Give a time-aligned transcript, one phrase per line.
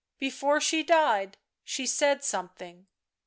[0.17, 2.87] before she died she said something.